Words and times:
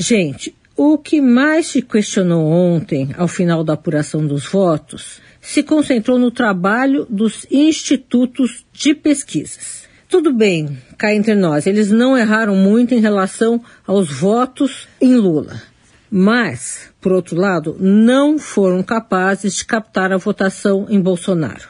Gente, 0.00 0.54
o 0.76 0.96
que 0.96 1.20
mais 1.20 1.66
se 1.66 1.82
questionou 1.82 2.46
ontem, 2.46 3.10
ao 3.18 3.26
final 3.26 3.64
da 3.64 3.72
apuração 3.72 4.24
dos 4.24 4.46
votos, 4.46 5.20
se 5.40 5.60
concentrou 5.60 6.20
no 6.20 6.30
trabalho 6.30 7.04
dos 7.10 7.44
institutos 7.50 8.64
de 8.72 8.94
pesquisas. 8.94 9.88
Tudo 10.08 10.32
bem, 10.32 10.78
cá 10.96 11.12
entre 11.12 11.34
nós, 11.34 11.66
eles 11.66 11.90
não 11.90 12.16
erraram 12.16 12.54
muito 12.54 12.94
em 12.94 13.00
relação 13.00 13.60
aos 13.84 14.08
votos 14.08 14.86
em 15.00 15.16
Lula. 15.16 15.60
Mas, 16.08 16.92
por 17.00 17.10
outro 17.10 17.36
lado, 17.36 17.76
não 17.80 18.38
foram 18.38 18.84
capazes 18.84 19.56
de 19.56 19.64
captar 19.64 20.12
a 20.12 20.16
votação 20.16 20.86
em 20.88 21.00
Bolsonaro. 21.00 21.68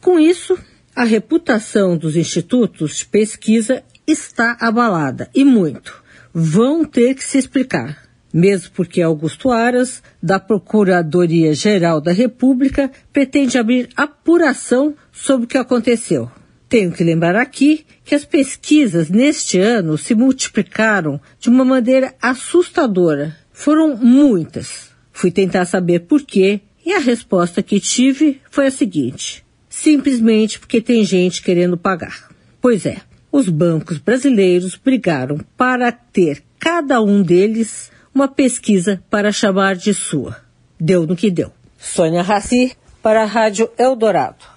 Com 0.00 0.16
isso, 0.16 0.56
a 0.94 1.02
reputação 1.02 1.96
dos 1.96 2.14
institutos 2.14 2.98
de 2.98 3.06
pesquisa 3.06 3.82
está 4.06 4.56
abalada, 4.60 5.28
e 5.34 5.44
muito 5.44 6.03
vão 6.34 6.84
ter 6.84 7.14
que 7.14 7.22
se 7.22 7.38
explicar, 7.38 8.02
mesmo 8.32 8.72
porque 8.74 9.00
Augusto 9.00 9.50
Aras, 9.50 10.02
da 10.20 10.40
Procuradoria-Geral 10.40 12.00
da 12.00 12.10
República, 12.10 12.90
pretende 13.12 13.56
abrir 13.56 13.88
apuração 13.96 14.96
sobre 15.12 15.44
o 15.44 15.48
que 15.48 15.56
aconteceu. 15.56 16.28
Tenho 16.68 16.90
que 16.90 17.04
lembrar 17.04 17.36
aqui 17.36 17.86
que 18.04 18.16
as 18.16 18.24
pesquisas 18.24 19.08
neste 19.08 19.60
ano 19.60 19.96
se 19.96 20.12
multiplicaram 20.12 21.20
de 21.38 21.48
uma 21.48 21.64
maneira 21.64 22.12
assustadora. 22.20 23.36
Foram 23.52 23.96
muitas. 23.96 24.88
Fui 25.12 25.30
tentar 25.30 25.66
saber 25.66 26.00
por 26.00 26.22
quê 26.22 26.60
e 26.84 26.92
a 26.92 26.98
resposta 26.98 27.62
que 27.62 27.78
tive 27.78 28.40
foi 28.50 28.66
a 28.66 28.70
seguinte: 28.72 29.44
simplesmente 29.68 30.58
porque 30.58 30.80
tem 30.80 31.04
gente 31.04 31.42
querendo 31.42 31.76
pagar. 31.76 32.28
Pois 32.60 32.84
é, 32.84 32.96
os 33.34 33.48
bancos 33.48 33.98
brasileiros 33.98 34.76
brigaram 34.76 35.40
para 35.56 35.90
ter 35.90 36.44
cada 36.56 37.02
um 37.02 37.20
deles 37.20 37.90
uma 38.14 38.28
pesquisa 38.28 39.02
para 39.10 39.32
chamar 39.32 39.74
de 39.74 39.92
sua. 39.92 40.36
Deu 40.78 41.04
no 41.04 41.16
que 41.16 41.32
deu. 41.32 41.50
Sônia 41.76 42.22
Raci 42.22 42.76
para 43.02 43.24
a 43.24 43.26
Rádio 43.26 43.68
Eldorado. 43.76 44.53